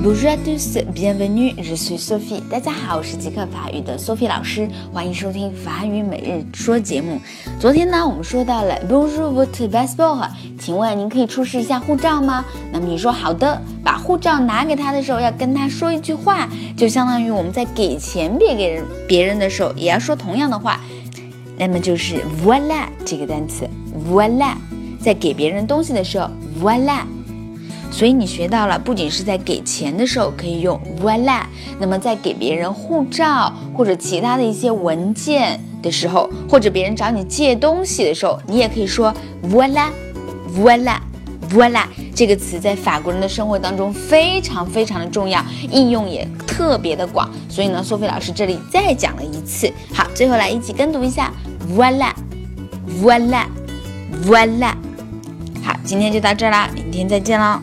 [0.00, 2.40] Bonjour à tous, bienvenue, je suis Sophie。
[2.48, 7.20] 大家好，我是极客法语的 Sophie 老师，欢迎收听法语每日说节目。
[7.58, 12.44] 昨天呢，我们说到了 Bonjour votre passeport，请问您可以出示一下护照吗？
[12.72, 20.80] 那么你说好的，把护照拿给他的时候，要跟他说一句话，就相当于我们在给钱别给人别人的时候，也要说同样的话。
[21.56, 23.68] 那么就是 Voila 这个单词
[24.08, 24.54] ，Voila，
[25.02, 26.30] 在给别人东西的时候
[26.62, 27.02] ，Voila。
[27.98, 31.42] 所以你学到了，不仅是在给钱的时候可以用 voila，
[31.80, 39.12] 那么在给别人护照或者其他的一些文件的时候，或者别人找你借东西的时候，你也可以说
[39.50, 41.82] voila，voila，voila。
[42.14, 47.28] 这个词在法国人的生活当中非常非常的重要，应用也特别的广。
[47.48, 49.68] 所以呢，苏菲老师这里再讲了一次。
[49.92, 51.32] 好，最后来一起跟读一下
[51.76, 54.72] voila，voila，voila。
[55.64, 57.58] 好，今天就到这儿啦，明天再见喽。